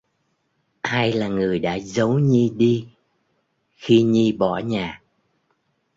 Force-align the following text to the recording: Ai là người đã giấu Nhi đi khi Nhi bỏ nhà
Ai 0.81 1.13
là 1.13 1.27
người 1.27 1.59
đã 1.59 1.79
giấu 1.79 2.19
Nhi 2.19 2.53
đi 2.55 2.87
khi 3.75 4.01
Nhi 4.03 4.31
bỏ 4.31 4.57
nhà 4.57 5.01